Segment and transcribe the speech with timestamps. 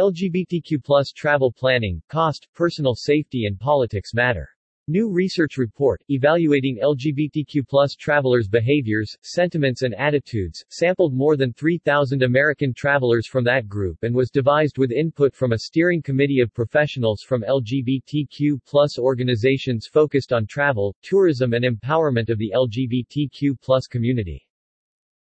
[0.00, 4.48] LGBTQ plus travel planning, cost, personal safety and politics matter.
[4.88, 12.22] New research report, evaluating LGBTQ plus travelers' behaviors, sentiments and attitudes, sampled more than 3,000
[12.22, 16.54] American travelers from that group and was devised with input from a steering committee of
[16.54, 23.86] professionals from LGBTQ plus organizations focused on travel, tourism and empowerment of the LGBTQ plus
[23.86, 24.46] community.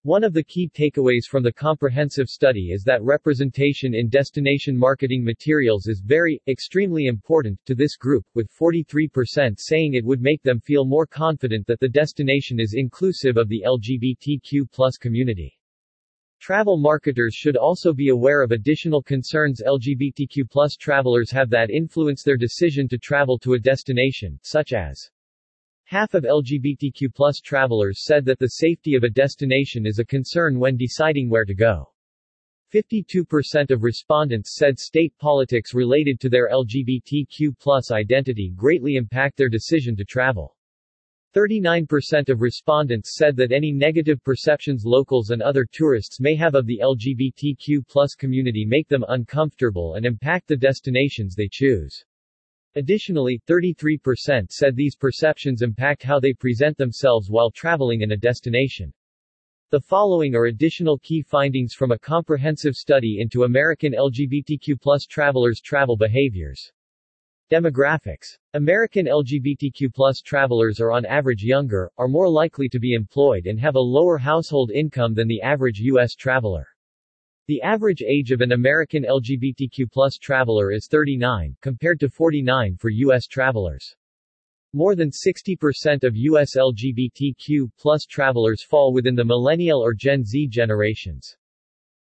[0.07, 5.25] One of the key takeaways from the comprehensive study is that representation in destination marketing
[5.25, 10.61] materials is very, extremely important to this group, with 43% saying it would make them
[10.61, 15.59] feel more confident that the destination is inclusive of the LGBTQ community.
[16.38, 22.36] Travel marketers should also be aware of additional concerns LGBTQ travelers have that influence their
[22.36, 25.11] decision to travel to a destination, such as
[25.89, 30.77] Half of LGBTQ travelers said that the safety of a destination is a concern when
[30.77, 31.93] deciding where to go.
[32.75, 39.95] 52% of respondents said state politics related to their LGBTQ identity greatly impact their decision
[39.95, 40.56] to travel.
[41.37, 46.67] 39% of respondents said that any negative perceptions locals and other tourists may have of
[46.67, 52.05] the LGBTQ community make them uncomfortable and impact the destinations they choose.
[52.77, 58.92] Additionally, 33% said these perceptions impact how they present themselves while traveling in a destination.
[59.70, 65.97] The following are additional key findings from a comprehensive study into American LGBTQ travelers' travel
[65.97, 66.70] behaviors.
[67.50, 68.36] Demographics.
[68.52, 73.77] American LGBTQ travelers are on average younger, are more likely to be employed and have
[73.77, 76.14] a lower household income than the average U.S.
[76.14, 76.66] traveler.
[77.48, 83.28] The average age of an American LGBTQ traveler is 39, compared to 49 for U.S.
[83.28, 83.94] travelers.
[84.72, 86.56] More than 60% of U.S.
[86.56, 87.70] LGBTQ
[88.08, 91.36] travelers fall within the millennial or Gen Z generations.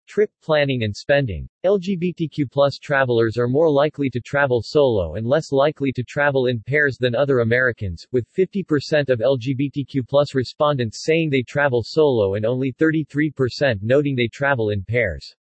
[0.08, 1.46] Trip planning and spending.
[1.66, 6.96] LGBTQ travelers are more likely to travel solo and less likely to travel in pairs
[6.96, 13.82] than other Americans, with 50% of LGBTQ respondents saying they travel solo and only 33%
[13.82, 15.36] noting they travel in pairs.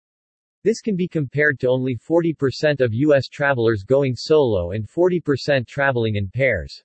[0.63, 3.29] This can be compared to only 40% of U.S.
[3.29, 6.83] travelers going solo and 40% traveling in pairs.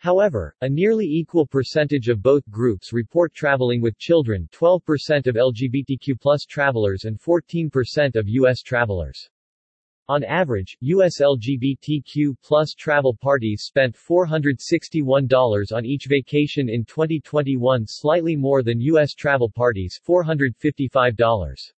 [0.00, 6.46] However, a nearly equal percentage of both groups report traveling with children 12% of LGBTQ
[6.48, 8.62] travelers and 14% of U.S.
[8.62, 9.28] travelers.
[10.08, 11.20] On average, U.S.
[11.20, 12.34] LGBTQ
[12.78, 19.12] travel parties spent $461 on each vacation in 2021 slightly more than U.S.
[19.12, 21.72] travel parties $455.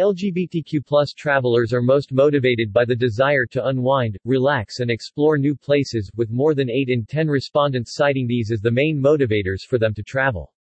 [0.00, 5.56] LGBTQ plus travelers are most motivated by the desire to unwind, relax and explore new
[5.56, 9.76] places, with more than 8 in 10 respondents citing these as the main motivators for
[9.76, 10.54] them to travel.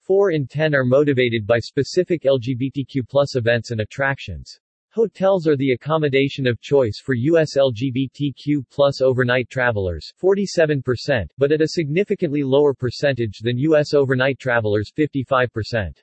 [0.00, 4.60] 4 in 10 are motivated by specific LGBTQ plus events and attractions.
[4.90, 7.56] Hotels are the accommodation of choice for U.S.
[7.56, 13.94] LGBTQ plus overnight travelers 47%, but at a significantly lower percentage than U.S.
[13.94, 15.94] overnight travelers 55%.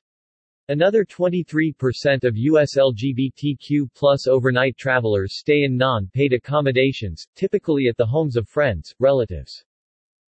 [0.69, 2.77] Another 23% of U.S.
[2.77, 9.65] LGBTQ plus overnight travelers stay in non-paid accommodations, typically at the homes of friends, relatives.